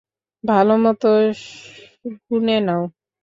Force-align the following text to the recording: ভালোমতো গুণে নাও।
ভালোমতো 0.43 1.09
গুণে 2.27 2.57
নাও। 2.61 2.83